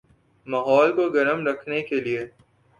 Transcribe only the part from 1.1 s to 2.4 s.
گرم رکھنے کے لئے